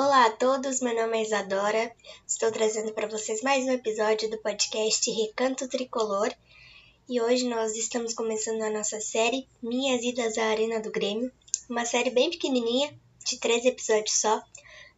[0.00, 1.92] Olá a todos, meu nome é Isadora.
[2.24, 6.32] Estou trazendo para vocês mais um episódio do podcast Recanto Tricolor.
[7.08, 11.32] E hoje nós estamos começando a nossa série Minhas Idas à Arena do Grêmio.
[11.68, 14.40] Uma série bem pequenininha, de três episódios só,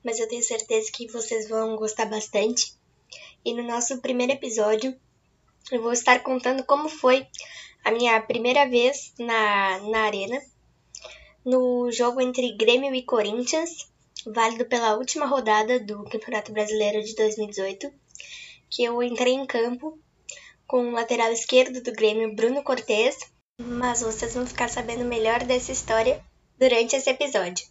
[0.05, 2.75] mas eu tenho certeza que vocês vão gostar bastante.
[3.43, 4.95] E no nosso primeiro episódio,
[5.73, 7.27] eu vou estar contando como foi
[7.83, 10.39] a minha primeira vez na, na Arena,
[11.43, 13.90] no jogo entre Grêmio e Corinthians,
[14.27, 17.93] válido pela última rodada do Campeonato Brasileiro de 2018,
[18.69, 19.99] que eu entrei em campo
[20.67, 23.19] com o lateral esquerdo do Grêmio, Bruno Cortes,
[23.61, 26.25] mas vocês vão ficar sabendo melhor dessa história
[26.59, 27.67] durante esse episódio.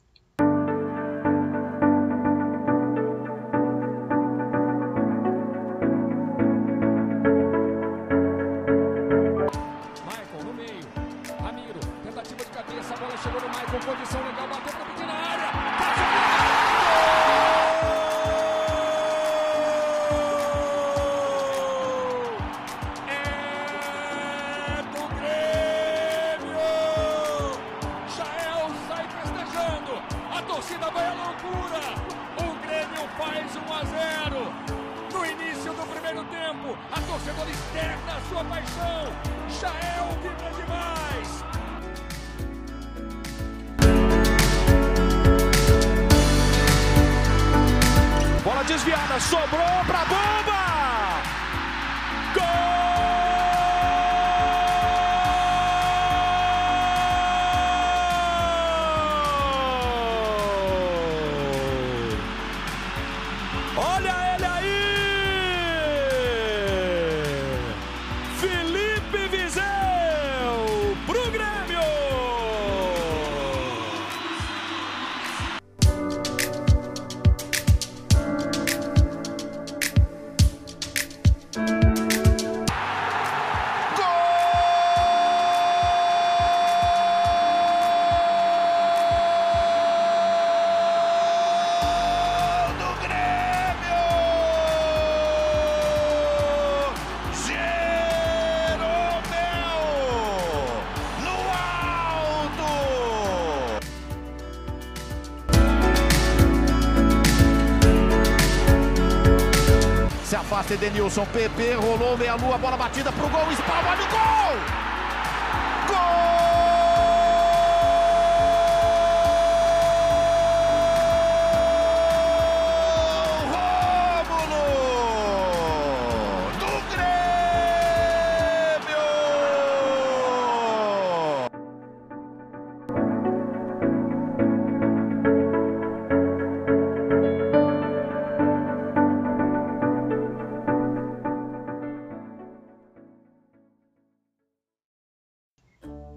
[110.80, 114.99] Edenilson, PP, rolou meia-lua, bola batida pro gol, espalma, olha o gol!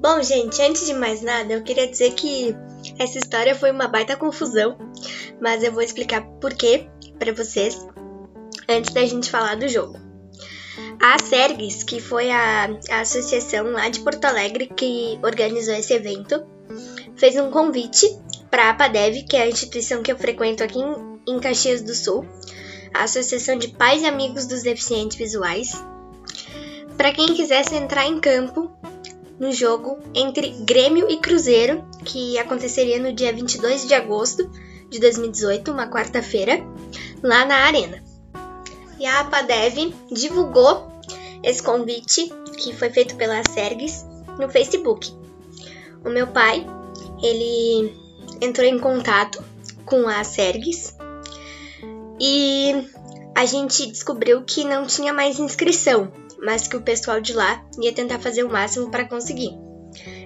[0.03, 2.57] Bom, gente, antes de mais nada, eu queria dizer que
[2.99, 4.77] essa história foi uma baita confusão,
[5.41, 6.89] mas eu vou explicar por quê
[7.21, 7.79] para vocês
[8.69, 9.97] antes da gente falar do jogo.
[11.01, 16.45] A Sergues, que foi a, a associação lá de Porto Alegre que organizou esse evento,
[17.15, 18.05] fez um convite
[18.51, 21.95] para a APADEV, que é a instituição que eu frequento aqui em, em Caxias do
[21.95, 22.27] Sul,
[22.93, 25.81] a Associação de Pais e Amigos dos Deficientes Visuais,
[26.97, 28.82] para quem quisesse entrar em campo
[29.43, 34.49] no jogo entre Grêmio e Cruzeiro, que aconteceria no dia 22 de agosto
[34.89, 36.65] de 2018, uma quarta-feira,
[37.21, 38.01] lá na Arena.
[39.01, 40.93] E a APADEV divulgou
[41.43, 44.07] esse convite, que foi feito pela Sergues,
[44.39, 45.13] no Facebook.
[46.05, 46.65] O meu pai,
[47.21, 47.93] ele
[48.41, 49.43] entrou em contato
[49.85, 50.95] com a Sergues
[52.21, 52.87] e
[53.35, 57.93] a gente descobriu que não tinha mais inscrição, mas que o pessoal de lá ia
[57.93, 59.57] tentar fazer o máximo para conseguir.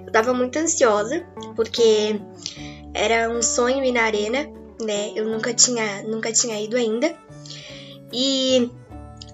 [0.05, 2.21] Eu tava muito ansiosa, porque
[2.95, 4.49] era um sonho ir na arena,
[4.81, 5.13] né?
[5.15, 7.15] Eu nunca tinha, nunca tinha ido ainda.
[8.13, 8.71] E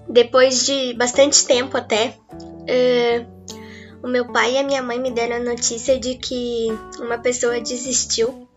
[0.09, 3.33] depois de bastante tempo até, uh,
[4.03, 6.67] o meu pai e a minha mãe me deram a notícia de que
[6.99, 8.47] uma pessoa desistiu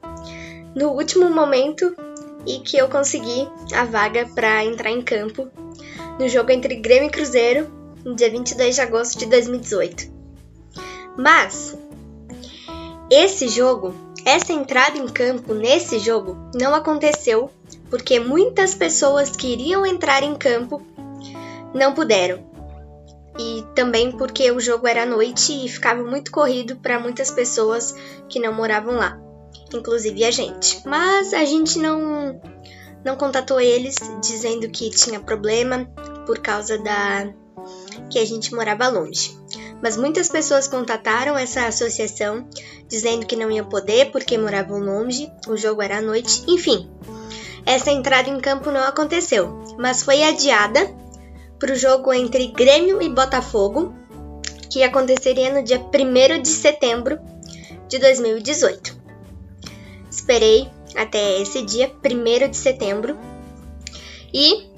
[0.75, 1.95] no último momento
[2.47, 5.49] e que eu consegui a vaga para entrar em campo
[6.19, 7.76] no jogo entre Grêmio e Cruzeiro
[8.07, 10.09] no dia 22 de agosto de 2018.
[11.19, 11.77] Mas
[13.11, 13.93] esse jogo,
[14.25, 17.51] essa entrada em campo nesse jogo não aconteceu
[17.91, 20.81] porque muitas pessoas que iriam entrar em campo
[21.75, 22.47] não puderam.
[23.39, 27.95] E também porque o jogo era à noite e ficava muito corrido para muitas pessoas
[28.29, 29.21] que não moravam lá,
[29.75, 30.81] inclusive a gente.
[30.87, 32.41] Mas a gente não
[33.05, 35.85] não contatou eles dizendo que tinha problema
[36.25, 37.33] por causa da
[38.11, 39.37] que a gente morava longe.
[39.83, 42.49] Mas muitas pessoas contataram essa associação
[42.89, 46.89] dizendo que não ia poder porque moravam longe, o jogo era à noite, enfim.
[47.65, 50.89] Essa entrada em campo não aconteceu, mas foi adiada
[51.59, 53.95] para o jogo entre Grêmio e Botafogo,
[54.71, 57.19] que aconteceria no dia 1 de setembro
[57.89, 58.97] de 2018.
[60.11, 63.19] Esperei até esse dia, 1 de setembro,
[64.33, 64.71] e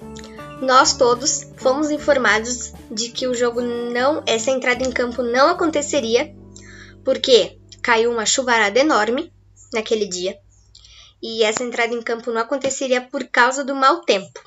[0.60, 6.34] nós todos fomos informados de que o jogo não, essa entrada em campo não aconteceria,
[7.05, 9.32] porque caiu uma chuvarada enorme
[9.72, 10.37] naquele dia,
[11.22, 14.40] e essa entrada em campo não aconteceria por causa do mau tempo.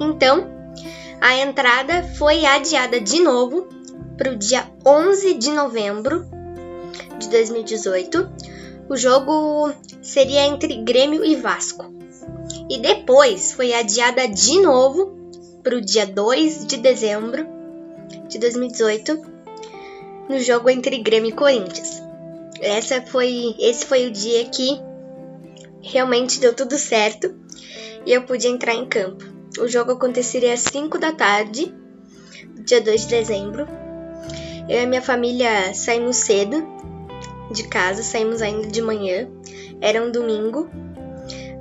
[0.00, 0.48] Então,
[1.20, 3.68] a entrada foi adiada de novo
[4.16, 6.26] para o dia 11 de novembro
[7.18, 8.30] de 2018.
[8.88, 9.72] O jogo
[10.02, 11.99] seria entre Grêmio e Vasco.
[12.70, 15.18] E depois foi adiada de novo
[15.60, 17.44] para o dia 2 de dezembro
[18.28, 19.20] de 2018,
[20.28, 22.00] no jogo entre Grêmio e Corinthians.
[22.60, 24.80] Essa foi, esse foi o dia que
[25.82, 27.34] realmente deu tudo certo
[28.06, 29.24] e eu pude entrar em campo.
[29.58, 31.74] O jogo aconteceria às 5 da tarde,
[32.64, 33.66] dia 2 de dezembro.
[34.68, 36.64] Eu e minha família saímos cedo
[37.50, 39.28] de casa, saímos ainda de manhã.
[39.80, 40.70] Era um domingo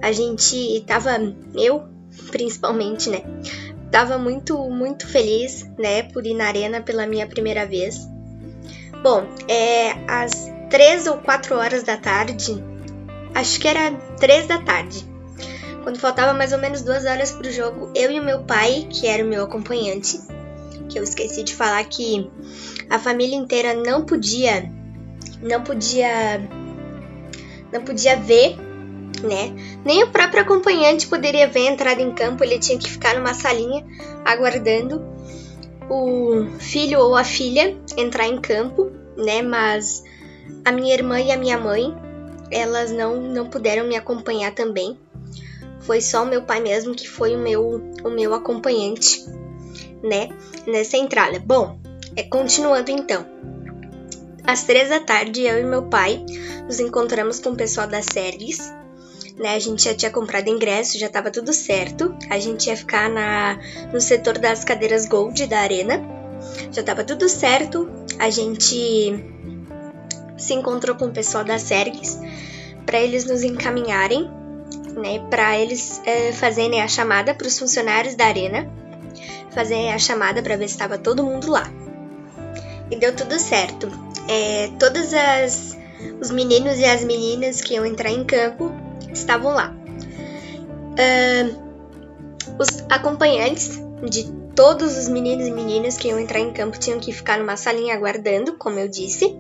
[0.01, 1.11] a gente tava,
[1.55, 1.83] eu
[2.31, 3.21] principalmente, né?
[3.91, 8.07] Tava muito, muito feliz, né, por ir na arena pela minha primeira vez.
[9.01, 12.63] Bom, é às três ou quatro horas da tarde,
[13.33, 15.05] acho que era três da tarde,
[15.83, 19.07] quando faltava mais ou menos duas horas pro jogo, eu e o meu pai, que
[19.07, 20.19] era o meu acompanhante,
[20.87, 22.29] que eu esqueci de falar que
[22.89, 24.69] a família inteira não podia,
[25.41, 26.41] não podia,
[27.71, 28.68] não podia ver
[29.23, 29.53] né?
[29.83, 33.33] Nem o próprio acompanhante poderia ver a entrada em campo, ele tinha que ficar numa
[33.33, 33.85] salinha
[34.25, 35.03] aguardando
[35.89, 39.41] o filho ou a filha entrar em campo, né?
[39.41, 40.03] Mas
[40.63, 41.95] a minha irmã e a minha mãe,
[42.51, 44.97] elas não, não puderam me acompanhar também.
[45.81, 49.25] Foi só o meu pai mesmo que foi o meu, o meu acompanhante,
[50.03, 50.29] né?
[50.67, 51.39] Nessa entrada.
[51.39, 51.79] Bom,
[52.15, 53.25] é, continuando então.
[54.43, 56.23] Às três da tarde, eu e meu pai
[56.65, 58.78] nos encontramos com o pessoal da Sergues
[59.39, 59.55] né?
[59.55, 62.13] A gente já tinha comprado ingresso, já estava tudo certo.
[62.29, 63.57] A gente ia ficar na,
[63.91, 66.01] no setor das cadeiras Gold da arena.
[66.71, 67.89] Já estava tudo certo.
[68.19, 69.23] A gente
[70.37, 72.19] se encontrou com o pessoal da Sergues
[72.85, 74.29] para eles nos encaminharem,
[74.95, 75.19] né?
[75.29, 78.69] Para eles é, fazerem a chamada para os funcionários da arena,
[79.51, 81.71] fazerem a chamada para ver se estava todo mundo lá.
[82.91, 83.87] E deu tudo certo.
[84.27, 85.77] É, todas as
[86.21, 88.71] os meninos e as meninas que iam entrar em campo
[89.13, 89.75] estavam lá.
[90.93, 91.69] Uh,
[92.59, 93.79] os acompanhantes
[94.09, 97.55] de todos os meninos e meninas que iam entrar em campo tinham que ficar numa
[97.55, 99.37] salinha aguardando, como eu disse.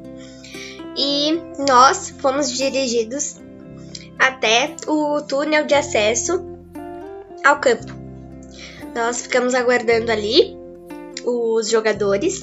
[0.97, 3.35] E nós fomos dirigidos
[4.17, 6.43] até o túnel de acesso
[7.45, 7.93] ao campo.
[8.95, 10.57] Nós ficamos aguardando ali
[11.25, 12.41] os jogadores.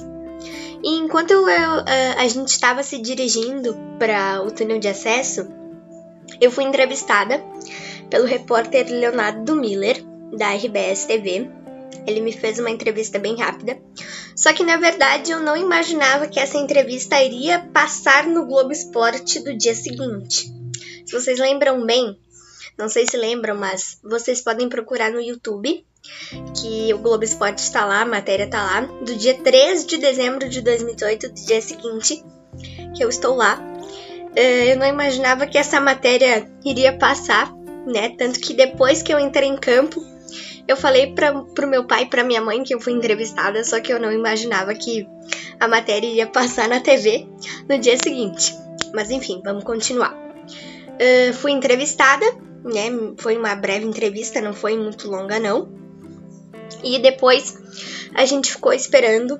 [0.83, 1.85] E enquanto eu, eu,
[2.19, 5.47] a gente estava se dirigindo para o túnel de acesso,
[6.41, 7.43] eu fui entrevistada
[8.11, 10.03] pelo repórter Leonardo Miller,
[10.37, 11.51] da RBS TV.
[12.07, 13.79] Ele me fez uma entrevista bem rápida.
[14.35, 19.41] Só que na verdade eu não imaginava que essa entrevista iria passar no Globo Esporte
[19.41, 20.53] do dia seguinte.
[21.05, 22.19] Se vocês lembram bem,
[22.77, 25.85] não sei se lembram, mas vocês podem procurar no YouTube,
[26.61, 30.49] que o Globo Esporte está lá, a matéria está lá, do dia 3 de dezembro
[30.49, 32.23] de 2018, do dia seguinte,
[32.95, 33.59] que eu estou lá.
[34.37, 37.51] Eh, eu não imaginava que essa matéria iria passar,
[37.87, 38.11] né?
[38.11, 40.05] Tanto que depois que eu entrei em campo,
[40.69, 43.81] eu falei para pro meu pai e pra minha mãe que eu fui entrevistada, só
[43.81, 45.09] que eu não imaginava que
[45.59, 47.27] a matéria iria passar na TV
[47.67, 48.55] no dia seguinte.
[48.93, 50.13] Mas enfim, vamos continuar.
[50.15, 52.27] Uh, fui entrevistada,
[52.63, 52.91] né?
[53.17, 55.69] Foi uma breve entrevista, não foi muito longa, não.
[56.85, 57.57] E depois
[58.15, 59.39] a gente ficou esperando,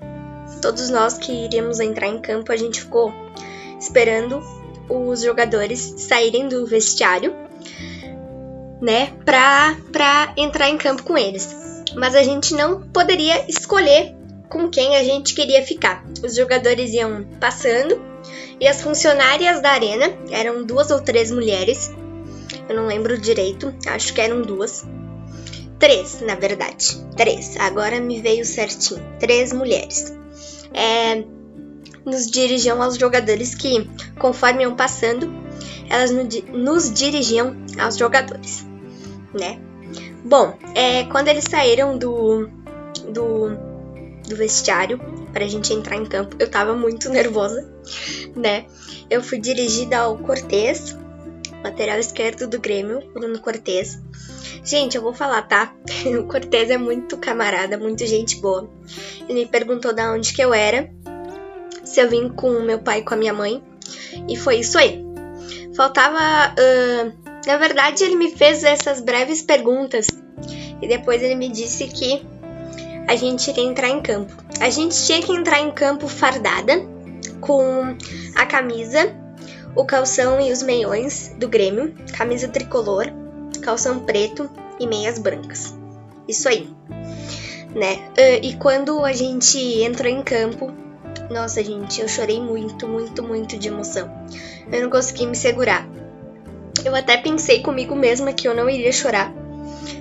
[0.63, 3.13] todos nós que iríamos entrar em campo, a gente ficou
[3.79, 4.43] esperando
[4.89, 7.35] os jogadores saírem do vestiário,
[8.81, 11.85] né, pra, pra entrar em campo com eles.
[11.95, 14.15] Mas a gente não poderia escolher
[14.49, 16.05] com quem a gente queria ficar.
[16.23, 18.01] Os jogadores iam passando
[18.61, 21.93] e as funcionárias da arena eram duas ou três mulheres.
[22.69, 24.85] Eu não lembro direito, acho que eram duas.
[25.79, 26.97] Três, na verdade.
[27.17, 27.57] Três.
[27.59, 29.03] Agora me veio certinho.
[29.19, 30.15] Três mulheres.
[30.73, 31.25] É,
[32.07, 35.29] nos dirigiam aos jogadores que, conforme iam passando,
[35.91, 36.11] elas
[36.53, 38.65] nos dirigiam aos jogadores,
[39.35, 39.61] né?
[40.25, 42.49] Bom, é, quando eles saíram do,
[43.13, 43.51] do,
[44.29, 44.99] do vestiário
[45.33, 47.69] pra gente entrar em campo, eu tava muito nervosa,
[48.35, 48.67] né?
[49.11, 50.97] Eu fui dirigida ao Cortez,
[51.63, 54.01] lateral esquerdo do Grêmio, Bruno Cortez.
[54.65, 55.75] Gente, eu vou falar, tá?
[56.19, 58.69] O Cortez é muito camarada, muito gente boa.
[59.29, 60.91] Ele me perguntou da onde que eu era,
[61.87, 63.63] se eu vim com meu pai e com a minha mãe,
[64.29, 65.05] e foi isso aí.
[65.75, 66.19] Faltava.
[66.19, 70.09] Uh, na verdade, ele me fez essas breves perguntas
[70.83, 72.27] e depois ele me disse que
[73.07, 74.35] a gente iria entrar em campo.
[74.61, 76.85] A gente tinha que entrar em campo fardada,
[77.41, 77.97] com
[78.35, 79.15] a camisa,
[79.77, 83.07] o calção e os meiões do Grêmio, camisa tricolor,
[83.63, 84.51] calção preto
[84.81, 85.73] e meias brancas.
[86.27, 86.69] Isso aí,
[87.73, 88.11] né?
[88.43, 90.75] E quando a gente entrou em campo,
[91.31, 94.11] nossa, gente, eu chorei muito, muito, muito de emoção.
[94.71, 95.89] Eu não consegui me segurar.
[96.85, 99.33] Eu até pensei comigo mesma que eu não iria chorar,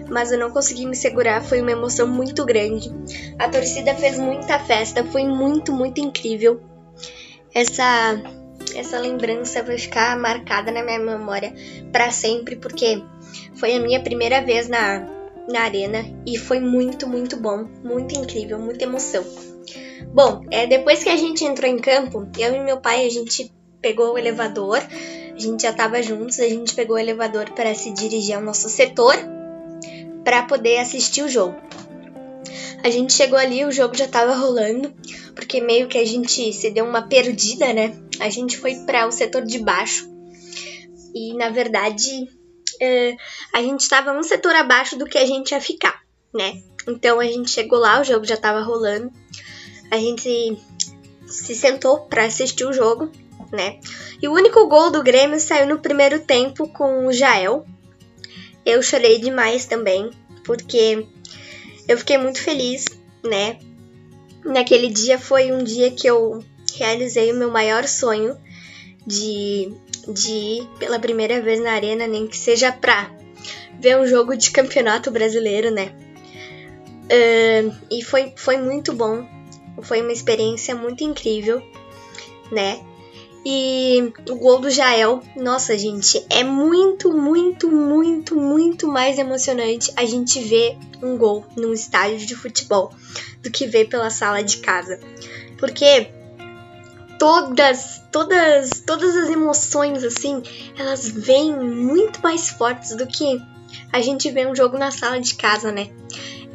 [0.09, 1.43] mas eu não consegui me segurar.
[1.43, 2.91] Foi uma emoção muito grande.
[3.39, 6.61] A torcida fez muita festa, foi muito, muito incrível.
[7.53, 8.21] Essa
[8.75, 11.53] essa lembrança vai ficar marcada na minha memória
[11.91, 13.01] para sempre, porque
[13.55, 15.07] foi a minha primeira vez na,
[15.47, 19.23] na arena e foi muito, muito bom, muito incrível, muita emoção.
[20.13, 23.51] Bom, é, depois que a gente entrou em campo, eu e meu pai, a gente
[23.81, 27.91] pegou o elevador, a gente já estava juntos, a gente pegou o elevador para se
[27.91, 29.15] dirigir ao nosso setor
[30.23, 31.55] para poder assistir o jogo.
[32.83, 34.93] A gente chegou ali, o jogo já estava rolando,
[35.35, 37.95] porque meio que a gente se deu uma perdida, né?
[38.19, 40.09] A gente foi para o setor de baixo
[41.13, 42.29] e na verdade
[42.75, 43.17] uh,
[43.53, 46.01] a gente estava um setor abaixo do que a gente ia ficar,
[46.33, 46.61] né?
[46.87, 49.11] Então a gente chegou lá, o jogo já estava rolando,
[49.91, 50.57] a gente
[51.27, 53.11] se sentou para assistir o jogo,
[53.51, 53.79] né?
[54.21, 57.65] E o único gol do Grêmio saiu no primeiro tempo com o Jael.
[58.65, 60.09] Eu chorei demais também,
[60.43, 61.05] porque
[61.87, 62.85] eu fiquei muito feliz,
[63.23, 63.59] né?
[64.43, 66.43] Naquele dia foi um dia que eu
[66.75, 68.37] realizei o meu maior sonho
[69.05, 69.71] de,
[70.07, 73.11] de ir pela primeira vez na arena, nem que seja pra
[73.79, 75.93] ver um jogo de campeonato brasileiro, né?
[77.05, 79.27] Uh, e foi, foi muito bom,
[79.81, 81.61] foi uma experiência muito incrível,
[82.51, 82.81] né?
[83.47, 90.03] E o gol do Jael, nossa gente, é muito, muito, muito, muito mais emocionante a
[90.03, 92.91] gente ver um gol num estádio de futebol
[93.43, 94.99] do que ver pela sala de casa.
[95.59, 96.09] Porque
[97.19, 100.41] todas, todas, todas as emoções assim,
[100.75, 103.39] elas vêm muito mais fortes do que
[103.93, 105.89] a gente vê um jogo na sala de casa, né?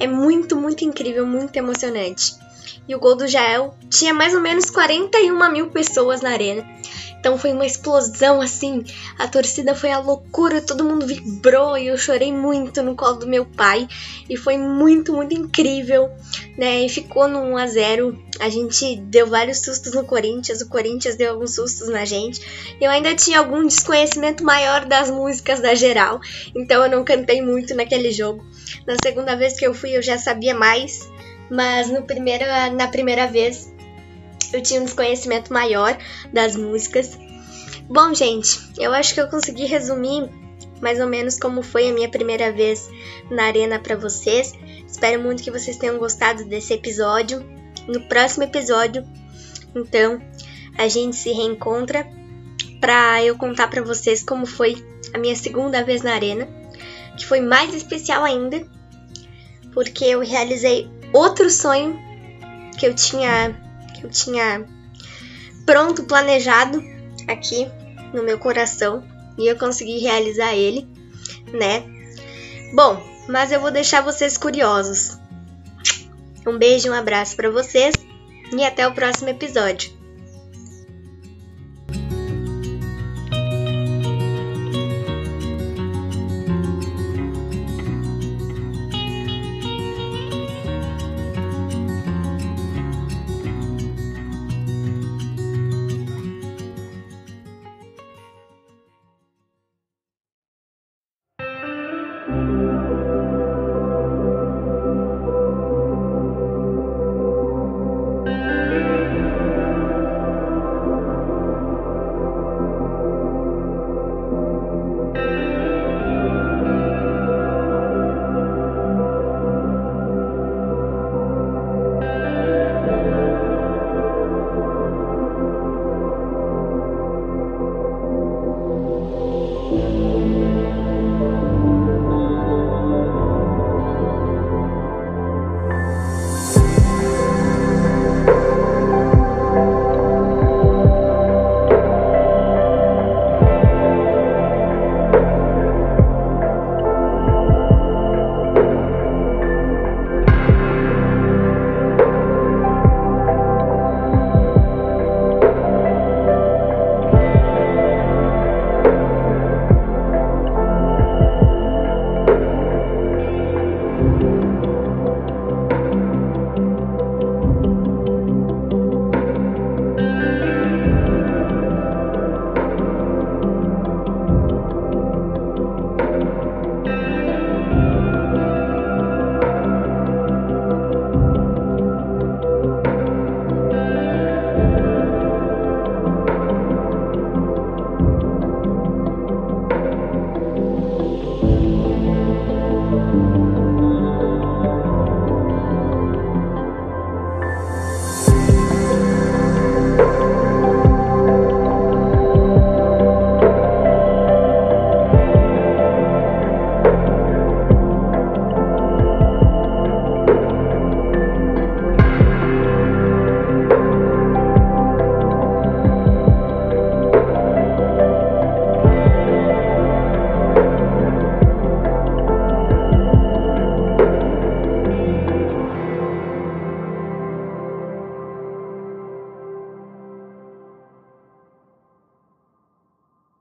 [0.01, 2.35] É muito, muito incrível, muito emocionante.
[2.89, 6.67] E o gol do Jael tinha mais ou menos 41 mil pessoas na arena.
[7.21, 8.83] Então foi uma explosão assim,
[9.19, 13.27] a torcida foi a loucura, todo mundo vibrou e eu chorei muito no colo do
[13.27, 13.87] meu pai
[14.29, 16.11] e foi muito, muito incrível,
[16.57, 16.81] né?
[16.81, 18.25] E ficou no 1 a 0.
[18.41, 22.41] A gente deu vários sustos no Corinthians, o Corinthians deu alguns sustos na gente.
[22.81, 26.23] Eu ainda tinha algum desconhecimento maior das músicas da geral,
[26.57, 28.43] então eu não cantei muito naquele jogo.
[28.87, 31.10] Na segunda vez que eu fui, eu já sabia mais,
[31.51, 32.05] mas no
[32.77, 33.73] na primeira vez
[34.53, 35.97] eu tinha um desconhecimento maior
[36.33, 37.19] das músicas.
[37.89, 40.29] Bom, gente, eu acho que eu consegui resumir
[40.81, 42.89] mais ou menos como foi a minha primeira vez
[43.31, 44.53] na arena para vocês.
[44.87, 47.45] Espero muito que vocês tenham gostado desse episódio.
[47.87, 49.05] No próximo episódio,
[49.75, 50.21] então,
[50.77, 52.07] a gente se reencontra
[52.81, 54.77] para eu contar para vocês como foi
[55.13, 56.49] a minha segunda vez na arena,
[57.17, 58.67] que foi mais especial ainda,
[59.73, 61.99] porque eu realizei outro sonho
[62.79, 63.55] que eu tinha
[63.95, 64.67] que eu tinha
[65.67, 66.83] pronto, planejado
[67.29, 67.69] aqui
[68.13, 69.05] no meu coração
[69.39, 70.89] e eu consegui realizar ele,
[71.53, 71.85] né?
[72.75, 75.19] Bom, mas eu vou deixar vocês curiosos.
[76.47, 77.95] Um beijo, um abraço para vocês
[78.53, 80.00] e até o próximo episódio.